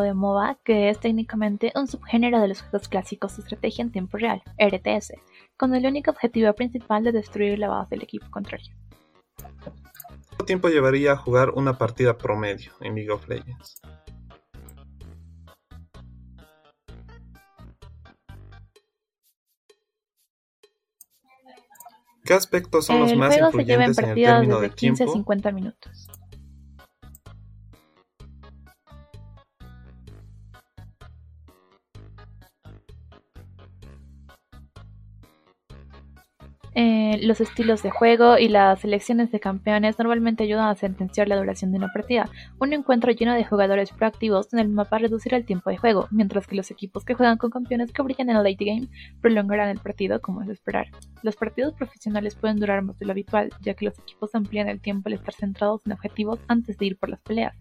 de 0.00 0.14
MOBA, 0.14 0.58
que 0.64 0.88
es 0.90 1.00
técnicamente 1.00 1.72
un 1.74 1.86
subgénero 1.86 2.40
de 2.40 2.48
los 2.48 2.62
juegos 2.62 2.88
clásicos 2.88 3.36
de 3.36 3.42
estrategia 3.42 3.82
en 3.82 3.92
tiempo 3.92 4.16
real, 4.16 4.42
RTS, 4.58 5.14
con 5.56 5.74
el 5.74 5.86
único 5.86 6.10
objetivo 6.10 6.52
principal 6.54 7.04
de 7.04 7.12
destruir 7.12 7.58
la 7.58 7.68
base 7.68 7.94
del 7.94 8.02
equipo 8.02 8.26
contrario. 8.30 8.74
¿Cuánto 9.36 10.44
tiempo 10.46 10.68
llevaría 10.68 11.12
a 11.12 11.16
jugar 11.16 11.50
una 11.50 11.78
partida 11.78 12.18
promedio 12.18 12.72
en 12.80 12.94
League 12.94 13.10
of 13.10 13.28
Legends? 13.28 13.80
¿Qué 22.24 22.32
aspectos 22.32 22.86
son 22.86 23.00
los 23.00 23.14
más 23.16 23.36
influyentes 23.36 23.98
en 23.98 24.08
el 24.08 24.14
término 24.14 24.60
de 24.60 24.70
15 24.70 25.04
a 25.04 25.08
50 25.08 25.52
minutos. 25.52 26.08
Eh, 36.76 37.18
los 37.22 37.40
estilos 37.40 37.82
de 37.84 37.90
juego 37.90 38.36
y 38.36 38.48
las 38.48 38.80
selecciones 38.80 39.30
de 39.30 39.38
campeones 39.38 39.96
normalmente 39.98 40.42
ayudan 40.42 40.68
a 40.68 40.74
sentenciar 40.74 41.28
la 41.28 41.36
duración 41.36 41.70
de 41.70 41.78
una 41.78 41.92
partida. 41.92 42.28
Un 42.58 42.72
encuentro 42.72 43.12
lleno 43.12 43.34
de 43.34 43.44
jugadores 43.44 43.90
proactivos 43.92 44.52
en 44.52 44.58
el 44.58 44.68
mapa 44.68 44.98
reducirá 44.98 45.36
el 45.36 45.46
tiempo 45.46 45.70
de 45.70 45.76
juego, 45.76 46.08
mientras 46.10 46.48
que 46.48 46.56
los 46.56 46.70
equipos 46.72 47.04
que 47.04 47.14
juegan 47.14 47.38
con 47.38 47.50
campeones 47.50 47.92
que 47.92 48.02
brillan 48.02 48.30
en 48.30 48.36
el 48.36 48.42
late 48.42 48.64
game 48.64 48.88
prolongarán 49.20 49.68
el 49.68 49.78
partido 49.78 50.20
como 50.20 50.42
es 50.42 50.48
esperar. 50.48 50.88
Los 51.22 51.36
partidos 51.36 51.74
profesionales 51.74 52.34
pueden 52.34 52.58
durar 52.58 52.82
más 52.82 52.98
de 52.98 53.06
lo 53.06 53.12
habitual, 53.12 53.50
ya 53.60 53.74
que 53.74 53.84
los 53.84 53.98
equipos 53.98 54.34
amplían 54.34 54.68
el 54.68 54.80
tiempo 54.80 55.08
al 55.08 55.14
estar 55.14 55.34
centrados 55.34 55.80
en 55.86 55.92
objetivos 55.92 56.40
antes 56.48 56.76
de 56.76 56.86
ir 56.86 56.98
por 56.98 57.08
las 57.08 57.20
peleas. 57.20 57.54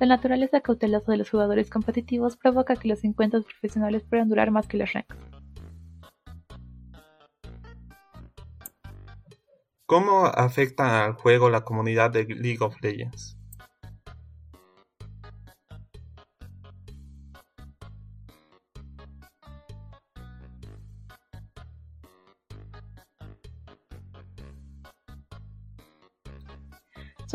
La 0.00 0.06
naturaleza 0.06 0.60
cautelosa 0.60 1.12
de 1.12 1.18
los 1.18 1.28
jugadores 1.28 1.70
competitivos 1.70 2.36
provoca 2.36 2.76
que 2.76 2.88
los 2.88 3.04
encuentros 3.04 3.44
profesionales 3.44 4.04
puedan 4.08 4.28
durar 4.28 4.50
más 4.50 4.68
que 4.68 4.76
los 4.76 4.92
ranks. 4.92 5.27
¿Cómo 9.88 10.26
afecta 10.26 11.06
al 11.06 11.14
juego 11.14 11.48
la 11.48 11.64
comunidad 11.64 12.10
de 12.10 12.26
League 12.26 12.58
of 12.60 12.76
Legends? 12.82 13.37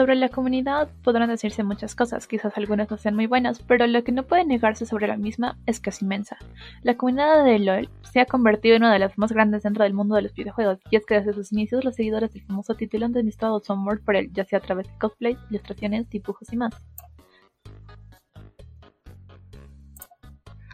Sobre 0.04 0.18
la 0.18 0.28
comunidad 0.28 0.90
podrán 1.02 1.30
decirse 1.30 1.64
muchas 1.64 1.96
cosas, 1.96 2.28
quizás 2.28 2.58
algunas 2.58 2.92
no 2.92 2.98
sean 2.98 3.16
muy 3.16 3.26
buenas, 3.26 3.60
pero 3.60 3.88
lo 3.88 4.04
que 4.04 4.12
no 4.12 4.28
puede 4.28 4.44
negarse 4.44 4.86
sobre 4.86 5.08
la 5.08 5.16
misma 5.16 5.58
es 5.66 5.80
que 5.80 5.92
es 5.92 6.02
inmensa. 6.02 6.36
La 6.82 6.98
comunidad 6.98 7.46
de 7.46 7.58
LoL 7.58 7.90
se 8.12 8.20
ha 8.20 8.26
convertido 8.26 8.76
en 8.76 8.84
una 8.84 8.92
de 8.92 9.00
las 9.00 9.18
más 9.18 9.32
grandes 9.32 9.64
dentro 9.64 9.86
del 9.86 9.94
mundo 9.94 10.16
de 10.16 10.24
los 10.24 10.34
videojuegos, 10.34 10.80
y 10.92 10.98
es 10.98 11.06
que 11.06 11.14
desde 11.14 11.32
sus 11.32 11.54
inicios 11.54 11.86
los 11.86 11.96
seguidores 11.96 12.34
del 12.34 12.44
famoso 12.44 12.76
título 12.76 13.06
han 13.06 13.14
demostrado 13.14 13.62
su 13.62 13.72
amor 13.72 14.04
por 14.04 14.18
él, 14.18 14.30
ya 14.34 14.44
sea 14.44 14.60
a 14.60 14.62
través 14.62 14.88
de 14.88 14.98
cosplays, 14.98 15.38
ilustraciones, 15.50 16.10
dibujos 16.10 16.52
y 16.52 16.58
más. 16.58 16.76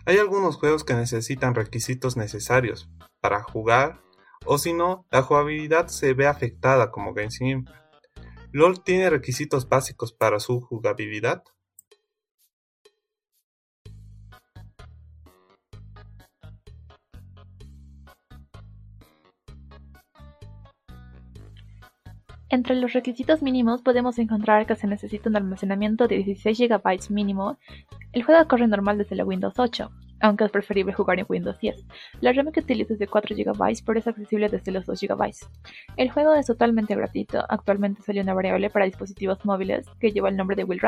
Hay 0.07 0.17
algunos 0.17 0.55
juegos 0.55 0.83
que 0.83 0.95
necesitan 0.95 1.53
requisitos 1.53 2.17
necesarios 2.17 2.89
para 3.21 3.43
jugar, 3.43 4.01
o 4.47 4.57
si 4.57 4.73
no, 4.73 5.05
la 5.11 5.21
jugabilidad 5.21 5.85
se 5.85 6.15
ve 6.15 6.25
afectada 6.25 6.89
como 6.89 7.13
Genshin 7.13 7.69
¿LoL 8.51 8.83
tiene 8.83 9.11
requisitos 9.11 9.69
básicos 9.69 10.11
para 10.11 10.39
su 10.39 10.59
jugabilidad? 10.59 11.43
Entre 22.51 22.75
los 22.75 22.93
requisitos 22.93 23.43
mínimos 23.43 23.83
podemos 23.83 24.17
encontrar 24.17 24.65
que 24.65 24.75
se 24.75 24.87
necesita 24.87 25.29
un 25.29 25.35
almacenamiento 25.35 26.07
de 26.07 26.17
16 26.17 26.57
GB 26.57 27.11
mínimo. 27.11 27.59
El 28.11 28.23
juego 28.23 28.47
corre 28.47 28.67
normal 28.67 28.97
desde 28.97 29.15
la 29.15 29.23
Windows 29.23 29.59
8, 29.59 29.91
aunque 30.21 30.45
es 30.45 30.51
preferible 30.51 30.93
jugar 30.93 31.19
en 31.19 31.25
Windows 31.27 31.59
10. 31.59 31.85
La 32.21 32.33
RAM 32.33 32.51
que 32.51 32.59
utiliza 32.59 32.93
es 32.93 32.99
de 32.99 33.07
4 33.07 33.35
GB, 33.35 33.83
pero 33.85 33.99
es 33.99 34.07
accesible 34.07 34.49
desde 34.49 34.71
los 34.71 34.85
2 34.85 35.01
GB. 35.01 35.31
El 35.97 36.11
juego 36.11 36.33
es 36.33 36.47
totalmente 36.47 36.95
gratuito, 36.95 37.43
actualmente 37.49 38.01
salió 38.01 38.21
una 38.21 38.33
variable 38.33 38.69
para 38.69 38.85
dispositivos 38.85 39.43
móviles 39.45 39.85
que 39.99 40.11
lleva 40.11 40.29
el 40.29 40.37
nombre 40.37 40.55
de 40.55 40.63
Will 40.63 40.79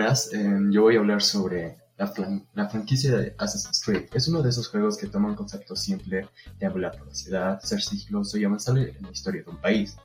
Buenas, 0.00 0.32
em, 0.32 0.72
yo 0.72 0.80
voy 0.80 0.96
a 0.96 1.00
hablar 1.00 1.20
sobre 1.20 1.76
la, 1.98 2.10
la, 2.54 2.68
franquicia 2.70 3.18
de 3.18 3.34
Assassin's 3.36 3.82
Creed. 3.84 4.04
Es 4.14 4.28
uno 4.28 4.40
de 4.40 4.48
esos 4.48 4.66
juegos 4.66 4.96
que 4.96 5.08
toma 5.08 5.28
un 5.28 5.34
concepto 5.34 5.76
simple 5.76 6.26
de 6.58 6.70
la 6.70 6.92
ciudad, 7.12 7.60
ser 7.60 7.82
sigiloso 7.82 8.38
y 8.38 8.44
avanzar 8.46 8.78
en 8.78 8.96
la 8.98 9.10
historia 9.10 9.42
de 9.42 9.50
un 9.50 9.58
país, 9.58 9.98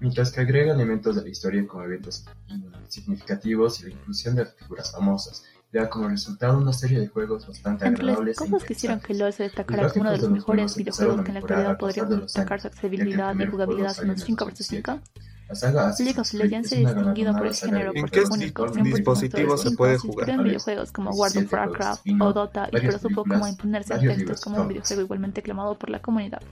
mientras 0.00 0.30
que 0.32 0.42
agrega 0.42 0.74
elementos 0.74 1.16
de 1.16 1.22
la 1.22 1.30
historia 1.30 1.66
como 1.66 1.82
eventos 1.82 2.26
significativos 2.88 3.80
y 3.80 3.84
la 3.84 3.90
inclusión 3.92 4.34
de 4.34 4.44
figuras 4.44 4.92
famosas, 4.92 5.42
da 5.72 5.88
como 5.88 6.10
resultado 6.10 6.58
una 6.58 6.74
serie 6.74 7.00
de 7.00 7.08
juegos 7.08 7.46
bastante 7.46 7.86
agradables. 7.86 8.18
Entre 8.18 8.50
las 8.50 8.50
cosas 8.50 8.64
que 8.68 8.72
hicieron 8.74 9.00
que 9.00 9.14
LoL 9.14 9.32
se 9.32 9.44
destacara 9.44 9.88
como 9.88 10.02
uno 10.02 10.10
de 10.10 10.18
los 10.18 10.30
mejores 10.30 10.76
videojuegos 10.76 11.22
que 11.22 11.28
en 11.28 11.34
la 11.34 11.40
actualidad 11.40 11.78
podría 11.78 12.04
destacar 12.04 12.60
su 12.60 12.66
accesibilidad 12.66 13.34
y 13.34 13.46
jugabilidad 13.46 13.96
en 14.02 14.10
un 14.10 14.18
5 14.18 14.44
vs 14.44 14.66
5 14.66 15.00
League 15.98 16.20
of 16.20 16.32
Legends 16.34 16.68
se 16.68 16.76
ha 16.76 16.92
distinguido 16.92 17.32
por 17.32 17.46
el 17.46 17.54
género 17.54 17.92
porque 17.98 18.20
es 18.20 18.30
único, 18.30 18.66
dispositivos 18.68 19.62
se 19.62 19.70
puede 19.72 19.98
jugar. 19.98 20.28
en 20.30 20.44
videojuegos 20.44 20.92
como 20.92 21.10
World 21.10 21.38
of 21.38 21.52
Warcraft 21.52 22.06
o 22.20 22.32
Dota 22.32 22.68
y 22.70 22.80
pero 22.80 22.98
supo 22.98 23.24
cómo 23.24 23.46
imponerse 23.46 23.94
a 23.94 23.98
textos 23.98 24.40
como 24.40 24.60
un 24.60 24.68
videojuego 24.68 25.02
igualmente 25.02 25.40
aclamado 25.40 25.78
por 25.78 25.90
la 25.90 26.00
comunidad. 26.00 26.42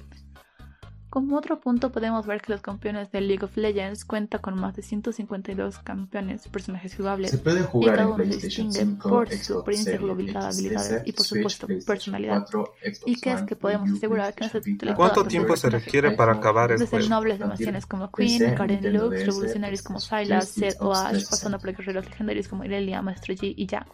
Como 1.17 1.39
otro 1.39 1.59
punto 1.59 1.91
podemos 1.93 2.27
ver 2.27 2.43
que 2.43 2.53
los 2.53 2.61
campeones 2.61 3.11
de 3.11 3.23
League 3.23 3.43
of 3.43 3.57
Legends 3.57 4.05
cuenta 4.05 4.39
con 4.39 4.55
más 4.61 4.77
de 4.77 4.83
152 4.83 5.79
campeones, 5.79 6.47
personajes 6.49 6.95
jugables, 6.95 7.31
Se 7.31 7.39
puede 7.39 7.61
y 7.61 7.63
jugar 7.63 7.97
cada 7.97 8.03
en 8.03 8.15
uno 8.15 8.17
se 8.19 8.29
PlayStation 8.29 8.67
distingue 8.67 8.93
5, 8.93 9.09
por 9.09 9.29
su 9.31 9.35
Xbox 9.35 9.61
apariencia 9.63 9.93
Series 9.93 10.03
global, 10.03 10.29
X, 10.29 10.37
habilidades 10.37 11.03
y 11.07 11.13
por 11.13 11.25
supuesto 11.25 11.67
personalidad. 11.87 12.43
4, 12.43 12.65
Xbox 12.83 13.03
Y 13.07 13.15
que 13.19 13.33
es 13.33 13.43
que 13.45 13.57
podemos 13.57 13.91
asegurar 13.93 14.35
que 14.35 14.45
no 14.45 14.51
se 14.51 14.61
PlayStation 14.61 14.75
titula 14.75 14.93
Vita, 14.93 14.97
¿Cuánto 14.99 15.25
tiempo 15.25 15.57
se 15.57 15.71
requiere 15.71 16.11
para 16.11 16.33
acabar 16.33 16.73
el 16.73 16.79
Desde 16.81 16.99
juego? 16.99 17.09
nobles 17.09 17.39
demasianes 17.39 17.87
como 17.87 18.13
Queen, 18.13 18.55
Karen 18.55 18.93
Lux, 18.93 19.25
revolucionarios 19.25 19.81
como 19.81 20.01
Sylas, 20.01 20.53
3, 20.53 20.75
Zed 20.75 20.83
o 20.83 20.93
Ash, 20.93 21.13
360. 21.13 21.31
pasando 21.31 21.59
por 21.59 21.73
guerreros 21.75 22.05
legendarios 22.05 22.47
como 22.47 22.63
Irelia, 22.63 23.01
Maestro 23.01 23.33
Yi 23.33 23.55
y 23.57 23.67
Jax. 23.67 23.87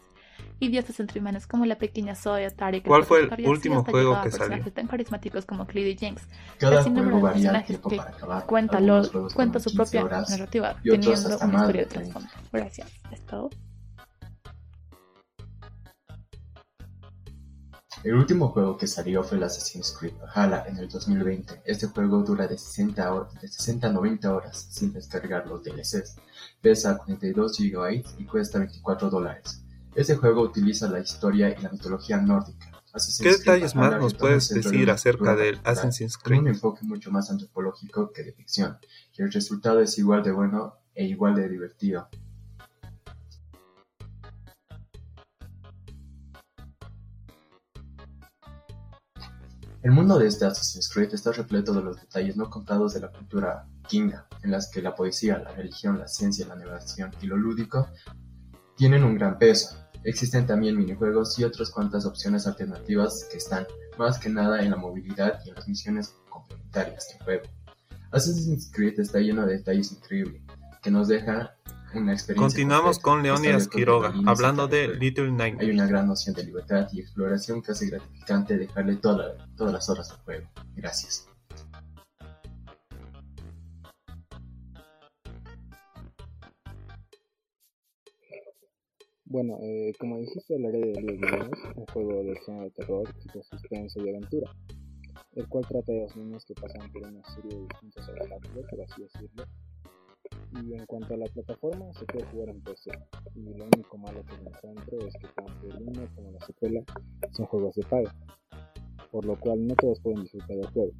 Y 0.61 0.69
dioses 0.69 1.01
entre 1.01 1.19
humanos 1.19 1.47
como 1.49 1.67
la 1.67 1.77
pequeña 1.77 2.15
Zoe, 2.15 2.49
Tarik, 2.53 2.87
¿Cuál 2.87 3.03
fue 3.05 3.29
el 3.37 3.49
último 3.49 3.83
juego 3.85 4.13
que 4.23 4.31
salió? 4.31 4.39
personajes 4.49 4.75
tan 4.75 4.87
carismáticos 4.87 5.45
como 5.45 5.67
Cleed 5.67 5.87
y 5.87 5.97
Jinx. 5.97 6.23
Cada 6.59 6.85
juego 6.85 7.21
varía 7.21 7.51
el 7.51 7.65
tiempo 7.65 7.89
que 7.91 7.97
para 7.97 8.11
acabar. 8.11 8.47
cuenta, 8.47 8.79
lo, 8.81 9.03
cuenta 9.35 9.59
su 9.59 9.71
15 9.71 9.77
propia 9.77 10.05
horas 10.05 10.31
narrativa, 10.31 10.77
teniendo 10.85 11.09
una 11.11 11.15
historia 11.35 11.67
de 11.67 11.79
de 11.79 11.87
30. 11.87 12.13
trasfondo. 12.13 12.29
Gracias. 12.53 12.89
¿Es 13.11 13.21
todo? 13.27 13.51
El 18.05 18.15
último 18.15 18.49
juego 18.49 18.77
que 18.77 18.87
salió 18.89 19.23
fue 19.23 19.39
el 19.39 19.45
Assassin's 19.45 19.97
Creed 19.99 20.15
Valhalla 20.21 20.65
en 20.67 20.77
el 20.79 20.89
2020. 20.89 21.63
Este 21.65 21.87
juego 21.87 22.23
dura 22.23 22.49
de 22.49 22.59
60, 22.59 23.13
hor- 23.15 23.31
de 23.41 23.47
60 23.47 23.87
a 23.87 23.93
90 23.93 24.35
horas 24.35 24.67
sin 24.71 24.93
descargar 24.93 25.47
los 25.47 25.63
DLCs. 25.63 26.17
Pesa 26.61 26.97
42 26.99 27.57
GB 27.59 28.03
y 28.19 28.25
cuesta 28.25 28.59
24 28.59 29.09
dólares. 29.09 29.62
Este 29.95 30.17
juego 30.17 30.41
utiliza 30.43 30.89
la 30.89 31.01
historia 31.01 31.51
y 31.51 31.61
la 31.61 31.69
mitología 31.69 32.17
nórdica. 32.17 32.71
Assassin's 32.95 33.19
¿Qué 33.19 33.25
Creed 33.25 33.39
detalles 33.39 33.75
más 33.75 34.01
nos 34.01 34.15
puedes 34.15 34.49
decir 34.49 34.91
acerca 34.91 35.37
del 35.37 35.61
Assassin's 35.65 36.17
con 36.17 36.33
un 36.33 36.39
Creed? 36.41 36.55
enfoque 36.55 36.85
mucho 36.85 37.11
más 37.11 37.31
antropológico 37.31 38.11
que 38.11 38.23
de 38.23 38.33
ficción, 38.33 38.79
y 39.17 39.23
el 39.23 39.31
resultado 39.33 39.81
es 39.81 39.99
igual 39.99 40.23
de 40.23 40.33
bueno 40.33 40.77
e 40.95 41.05
igual 41.05 41.35
de 41.35 41.49
divertido. 41.49 42.09
El 49.83 49.91
mundo 49.91 50.19
de 50.19 50.29
este 50.29 50.47
Assassin's 50.47 50.89
Creed 50.89 51.13
está 51.13 51.33
repleto 51.33 51.75
de 51.75 51.83
los 51.83 52.01
detalles 52.01 52.37
no 52.37 52.49
contados 52.49 52.95
de 52.95 53.01
la 53.01 53.11
cultura 53.11 53.67
vikinga, 53.83 54.27
en 54.43 54.53
las 54.53 54.71
que 54.71 54.81
la 54.81 54.95
poesía, 54.95 55.39
la 55.39 55.53
religión, 55.53 55.99
la 55.99 56.09
ciencia, 56.09 56.47
la 56.47 56.57
navegación 56.57 57.11
y 57.21 57.27
lo 57.27 57.37
lúdico 57.37 57.89
tienen 58.77 59.05
un 59.05 59.17
gran 59.17 59.39
peso. 59.39 59.82
Existen 60.05 60.47
también 60.47 60.77
minijuegos 60.77 61.39
y 61.39 61.45
otras 61.45 61.71
cuantas 61.71 62.05
opciones 62.07 62.47
alternativas 62.47 63.29
que 63.31 63.39
están 63.39 63.67
más 63.99 64.19
que 64.19 64.29
nada 64.29 64.63
en 64.63 64.71
la 64.71 64.77
movilidad 64.77 65.41
y 65.45 65.51
en 65.51 65.55
las 65.55 65.69
misiones 65.69 66.15
complementarias 66.29 67.09
del 67.11 67.23
juego. 67.23 67.43
Assassin's 68.11 68.71
Creed 68.73 68.99
está 69.01 69.19
lleno 69.21 69.47
de 69.47 69.59
detalles 69.59 69.93
increíbles 69.93 70.43
que 70.83 70.91
nos 70.91 71.09
deja 71.09 71.55
una 71.95 72.13
experiencia. 72.13 72.37
Continuamos 72.47 72.99
con 72.99 73.23
Leonidas 73.23 73.69
Quiroga, 73.69 74.13
hablando 74.27 74.67
de. 74.67 74.89
Little 74.97 75.27
Hay 75.27 75.31
Nightmares. 75.33 75.75
una 75.75 75.87
gran 75.87 76.07
noción 76.09 76.35
de 76.35 76.45
libertad 76.45 76.89
y 76.93 77.01
exploración 77.01 77.63
que 77.63 77.73
hace 77.73 77.87
gratificante 77.87 78.57
dejarle 78.59 78.97
toda- 78.97 79.37
todas 79.57 79.73
las 79.73 79.89
horas 79.89 80.11
al 80.11 80.19
juego. 80.19 80.49
Gracias. 80.75 81.29
Bueno, 89.25 89.57
eh, 89.63 89.93
como 89.99 90.19
dijiste, 90.19 90.55
hablaré 90.55 90.81
de 90.81 90.93
of 90.93 91.01
Legends, 91.01 91.59
un 91.77 91.87
juego 91.87 92.23
del 92.25 92.39
género 92.39 92.65
de 92.65 92.71
terror, 92.71 93.09
tipo 93.23 93.43
suspenso 93.45 94.05
y 94.05 94.11
aventura, 94.11 94.51
el 95.37 95.49
cual 95.49 95.65
trata 95.67 95.93
de 95.93 96.01
dos 96.01 96.17
niños 96.17 96.45
que 96.45 96.55
pasan 96.55 96.91
por 96.93 97.07
una 97.07 97.23
serie 97.35 97.57
de 97.57 97.67
distintos 97.67 98.09
obstáculos, 98.09 98.67
por 98.69 98.81
así 98.83 99.03
decirlo. 99.03 99.45
Y 100.61 100.75
en 100.75 100.87
cuanto 100.87 101.15
a 101.15 101.17
la 101.17 101.27
plataforma, 101.27 101.93
se 101.95 102.05
puede 102.05 102.27
jugar 102.27 102.49
en 102.51 102.61
PC. 102.63 102.91
Y 103.37 103.55
lo 103.55 103.65
único 103.65 103.97
malo 103.97 104.25
que 104.25 104.37
me 104.43 104.51
encuentro 104.51 104.99
es 105.07 105.15
que 105.15 105.29
tanto 105.29 105.67
el 105.69 105.83
1 105.83 106.09
como 106.15 106.33
la 106.33 106.41
secuela 106.45 106.83
son 107.31 107.47
juegos 107.47 107.75
de 107.77 107.85
paga, 107.85 108.15
por 109.11 109.25
lo 109.25 109.39
cual 109.39 109.67
no 109.67 109.75
todos 109.77 110.01
pueden 110.01 110.23
disfrutar 110.23 110.57
del 110.57 110.67
juego. 110.67 110.93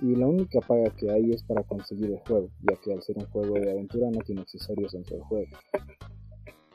Y 0.00 0.14
la 0.14 0.26
única 0.26 0.60
paga 0.60 0.90
que 0.96 1.10
hay 1.10 1.32
es 1.32 1.42
para 1.42 1.64
conseguir 1.64 2.12
el 2.12 2.20
juego, 2.20 2.48
ya 2.60 2.76
que 2.80 2.94
al 2.94 3.02
ser 3.02 3.18
un 3.18 3.26
juego 3.26 3.54
de 3.54 3.72
aventura 3.72 4.10
no 4.10 4.20
tiene 4.20 4.42
accesorios 4.42 4.92
dentro 4.92 5.16
del 5.16 5.24
juego. 5.24 5.56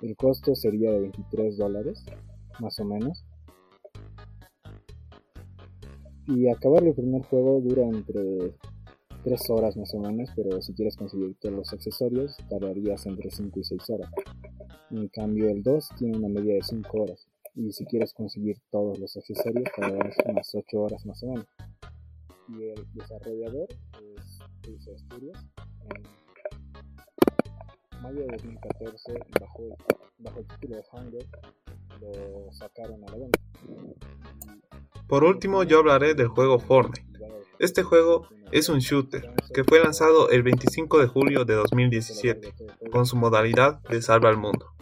El 0.05 0.15
costo 0.15 0.53
sería 0.53 0.91
de 0.91 0.99
23 0.99 1.57
dólares, 1.57 2.05
más 2.59 2.77
o 2.79 2.85
menos. 2.85 3.25
Y 6.27 6.47
acabar 6.47 6.83
el 6.83 6.93
primer 6.93 7.23
juego 7.23 7.59
dura 7.59 7.87
entre 7.87 8.53
3 9.23 9.49
horas 9.49 9.75
más 9.75 9.95
o 9.95 9.99
menos, 9.99 10.29
pero 10.35 10.61
si 10.61 10.75
quieres 10.75 10.95
conseguir 10.95 11.35
todos 11.39 11.55
los 11.55 11.73
accesorios 11.73 12.37
tardarías 12.47 13.03
entre 13.07 13.31
5 13.31 13.59
y 13.59 13.63
6 13.63 13.89
horas. 13.89 14.11
En 14.91 15.07
cambio 15.07 15.49
el 15.49 15.63
2 15.63 15.89
tiene 15.97 16.17
una 16.19 16.29
media 16.29 16.53
de 16.53 16.61
5 16.61 17.01
horas. 17.01 17.25
Y 17.55 17.71
si 17.71 17.83
quieres 17.85 18.13
conseguir 18.13 18.57
todos 18.69 18.99
los 18.99 19.17
accesorios 19.17 19.67
tardarás 19.75 20.17
unas 20.23 20.53
8 20.53 20.81
horas 20.81 21.03
más 21.07 21.23
o 21.23 21.29
menos. 21.29 21.47
Y 22.49 22.61
el 22.61 22.93
desarrollador 22.93 23.69
es 23.71 24.39
Pulse 24.61 24.99
Studios. 24.99 25.39
En 25.95 26.24
mayo 28.05 28.21
de 28.21 28.37
2014, 28.37 29.13
bajo 29.39 29.77
bajo 30.19 30.39
el 30.39 30.47
título 30.47 30.75
de 30.75 30.83
Hunger, 30.91 31.25
lo 32.01 32.51
sacaron 32.51 33.03
a 33.03 33.11
la 33.11 33.17
venta. 33.17 33.39
Por 35.07 35.23
último, 35.23 35.63
yo 35.63 35.79
hablaré 35.79 36.13
del 36.13 36.27
juego 36.27 36.59
Fortnite. 36.59 37.03
Este 37.57 37.81
juego 37.81 38.27
es 38.51 38.69
un 38.69 38.79
shooter 38.79 39.33
que 39.53 39.63
fue 39.63 39.81
lanzado 39.81 40.29
el 40.29 40.43
25 40.43 40.99
de 40.99 41.07
julio 41.07 41.45
de 41.45 41.55
2017 41.55 42.53
con 42.91 43.05
su 43.07 43.15
modalidad 43.15 43.81
de 43.83 44.01
salva 44.01 44.29
al 44.29 44.37
mundo, 44.37 44.73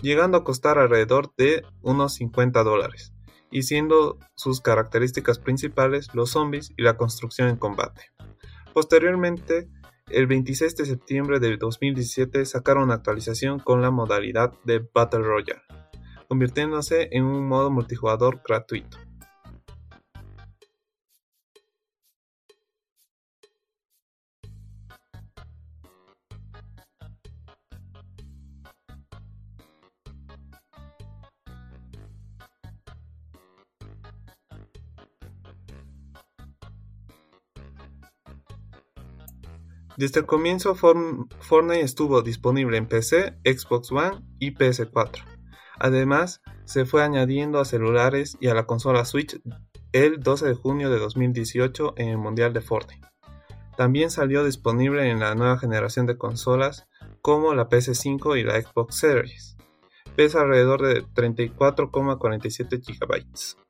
llegando 0.00 0.38
a 0.38 0.44
costar 0.44 0.78
alrededor 0.78 1.32
de 1.36 1.62
unos 1.82 2.14
50 2.14 2.62
dólares, 2.62 3.12
y 3.50 3.62
siendo 3.62 4.18
sus 4.36 4.60
características 4.60 5.40
principales 5.40 6.14
los 6.14 6.30
zombies 6.30 6.70
y 6.76 6.82
la 6.82 6.96
construcción 6.96 7.48
en 7.48 7.56
combate. 7.56 8.02
Posteriormente, 8.72 9.68
el 10.10 10.26
26 10.26 10.76
de 10.76 10.86
septiembre 10.86 11.40
de 11.40 11.56
2017 11.56 12.44
sacaron 12.44 12.84
una 12.84 12.94
actualización 12.94 13.58
con 13.58 13.82
la 13.82 13.90
modalidad 13.90 14.52
de 14.64 14.86
Battle 14.92 15.20
Royale, 15.20 15.62
convirtiéndose 16.28 17.08
en 17.12 17.24
un 17.24 17.46
modo 17.46 17.70
multijugador 17.70 18.40
gratuito. 18.46 18.98
Desde 39.98 40.20
el 40.20 40.26
comienzo, 40.26 40.76
Fortnite 40.76 41.80
estuvo 41.80 42.22
disponible 42.22 42.76
en 42.76 42.86
PC, 42.86 43.36
Xbox 43.44 43.90
One 43.90 44.22
y 44.38 44.52
PS4. 44.54 45.24
Además, 45.80 46.40
se 46.66 46.84
fue 46.84 47.02
añadiendo 47.02 47.58
a 47.58 47.64
celulares 47.64 48.38
y 48.40 48.46
a 48.46 48.54
la 48.54 48.64
consola 48.64 49.04
Switch 49.04 49.40
el 49.90 50.20
12 50.20 50.46
de 50.46 50.54
junio 50.54 50.88
de 50.90 51.00
2018 51.00 51.94
en 51.96 52.10
el 52.10 52.16
Mundial 52.16 52.52
de 52.52 52.60
Fortnite. 52.60 53.08
También 53.76 54.12
salió 54.12 54.44
disponible 54.44 55.10
en 55.10 55.18
la 55.18 55.34
nueva 55.34 55.58
generación 55.58 56.06
de 56.06 56.16
consolas 56.16 56.86
como 57.20 57.52
la 57.54 57.68
PS5 57.68 58.38
y 58.38 58.44
la 58.44 58.62
Xbox 58.62 58.98
Series. 59.00 59.56
Pesa 60.14 60.42
alrededor 60.42 60.80
de 60.80 61.04
34,47 61.06 62.84
GB. 62.86 63.67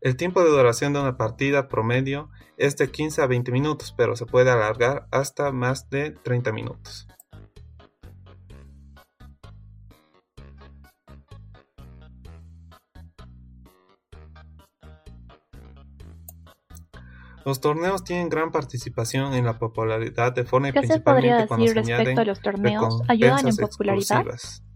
El 0.00 0.16
tiempo 0.16 0.44
de 0.44 0.50
duración 0.50 0.92
de 0.92 1.00
una 1.00 1.16
partida 1.16 1.68
promedio 1.68 2.30
es 2.56 2.76
de 2.76 2.88
15 2.88 3.20
a 3.20 3.26
20 3.26 3.50
minutos, 3.50 3.92
pero 3.96 4.14
se 4.14 4.26
puede 4.26 4.50
alargar 4.50 5.08
hasta 5.10 5.50
más 5.50 5.90
de 5.90 6.12
30 6.12 6.52
minutos. 6.52 7.08
Los 17.44 17.60
torneos 17.60 18.04
tienen 18.04 18.28
gran 18.28 18.52
participación 18.52 19.32
en 19.32 19.46
la 19.46 19.58
popularidad 19.58 20.32
de 20.32 20.44
Fortnite 20.44 20.80
¿Qué 20.80 20.86
se 20.86 21.00
podría 21.00 21.38
principalmente 21.38 21.48
cuando 21.48 21.66
se 21.66 21.74
respecto 21.74 21.94
añaden 21.94 22.18
a 22.18 22.24
los 22.24 22.40
torneos? 22.40 23.02
¿Ayudan 23.08 23.48
en 23.48 23.56
popularidad? 23.56 24.20
exclusivas. 24.20 24.67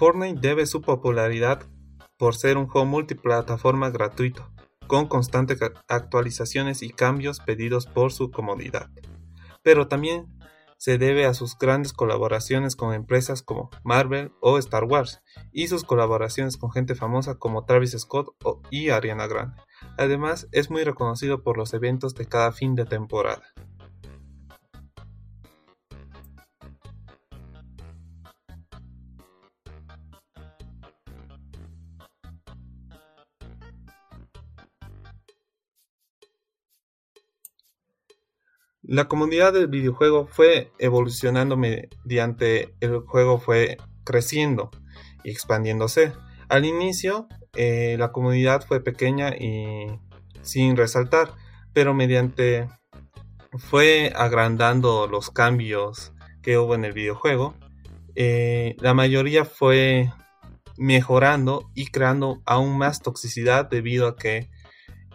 Fortnite 0.00 0.40
debe 0.40 0.64
su 0.64 0.80
popularidad 0.80 1.60
por 2.16 2.34
ser 2.34 2.56
un 2.56 2.66
juego 2.66 2.86
multiplataforma 2.86 3.90
gratuito, 3.90 4.50
con 4.86 5.06
constantes 5.08 5.60
actualizaciones 5.88 6.80
y 6.80 6.88
cambios 6.88 7.38
pedidos 7.40 7.84
por 7.84 8.10
su 8.10 8.30
comodidad. 8.30 8.88
Pero 9.62 9.88
también 9.88 10.26
se 10.78 10.96
debe 10.96 11.26
a 11.26 11.34
sus 11.34 11.58
grandes 11.58 11.92
colaboraciones 11.92 12.76
con 12.76 12.94
empresas 12.94 13.42
como 13.42 13.68
Marvel 13.84 14.32
o 14.40 14.56
Star 14.56 14.84
Wars 14.84 15.20
y 15.52 15.66
sus 15.66 15.84
colaboraciones 15.84 16.56
con 16.56 16.72
gente 16.72 16.94
famosa 16.94 17.34
como 17.34 17.66
Travis 17.66 17.94
Scott 17.98 18.34
y 18.70 18.88
Ariana 18.88 19.26
Grande. 19.26 19.60
Además, 19.98 20.48
es 20.52 20.70
muy 20.70 20.82
reconocido 20.82 21.42
por 21.42 21.58
los 21.58 21.74
eventos 21.74 22.14
de 22.14 22.24
cada 22.24 22.52
fin 22.52 22.74
de 22.74 22.86
temporada. 22.86 23.52
La 38.90 39.06
comunidad 39.06 39.52
del 39.52 39.68
videojuego 39.68 40.26
fue 40.26 40.72
evolucionando 40.80 41.56
mediante 41.56 42.74
el 42.80 42.98
juego 42.98 43.38
fue 43.38 43.76
creciendo 44.02 44.72
y 45.22 45.30
expandiéndose. 45.30 46.12
Al 46.48 46.64
inicio 46.64 47.28
eh, 47.54 47.94
la 48.00 48.10
comunidad 48.10 48.66
fue 48.66 48.82
pequeña 48.82 49.28
y 49.28 49.86
sin 50.42 50.76
resaltar, 50.76 51.34
pero 51.72 51.94
mediante 51.94 52.66
fue 53.58 54.12
agrandando 54.16 55.06
los 55.06 55.30
cambios 55.30 56.12
que 56.42 56.58
hubo 56.58 56.74
en 56.74 56.84
el 56.84 56.92
videojuego, 56.92 57.54
eh, 58.16 58.74
la 58.80 58.92
mayoría 58.92 59.44
fue 59.44 60.12
mejorando 60.76 61.70
y 61.76 61.86
creando 61.86 62.42
aún 62.44 62.76
más 62.76 63.02
toxicidad 63.02 63.70
debido 63.70 64.08
a 64.08 64.16
que 64.16 64.50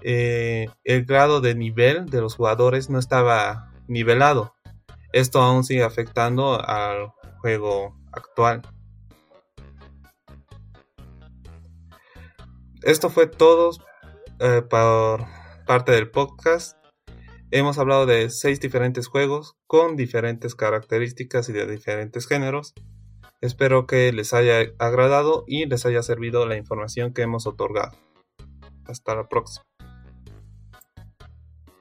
eh, 0.08 0.70
el 0.84 1.04
grado 1.06 1.42
de 1.42 1.56
nivel 1.56 2.06
de 2.06 2.22
los 2.22 2.36
jugadores 2.36 2.92
no 2.92 3.00
estaba 3.00 3.72
nivelado. 3.88 4.54
Esto 5.14 5.42
aún 5.42 5.64
sigue 5.64 5.84
afectando 5.84 6.64
al 6.64 7.12
juego 7.40 7.98
actual. 8.12 8.62
Esto 12.84 13.10
fue 13.10 13.26
todo 13.26 13.72
eh, 14.40 14.62
por 14.70 15.26
parte 15.66 15.94
del 15.94 16.12
podcast. 16.12 16.78
Hemos 17.50 17.80
hablado 17.80 18.06
de 18.06 18.30
seis 18.30 18.60
diferentes 18.60 19.08
juegos 19.08 19.56
con 19.66 19.96
diferentes 19.96 20.54
características 20.54 21.50
y 21.50 21.54
de 21.54 21.66
diferentes 21.66 22.28
géneros. 22.28 22.76
Espero 23.42 23.88
que 23.88 24.14
les 24.14 24.36
haya 24.36 24.60
agradado 24.78 25.46
y 25.48 25.66
les 25.66 25.84
haya 25.88 26.04
servido 26.04 26.46
la 26.46 26.58
información 26.58 27.12
que 27.12 27.24
hemos 27.24 27.48
otorgado. 27.48 27.98
Hasta 28.86 29.16
la 29.16 29.28
próxima. 29.28 29.66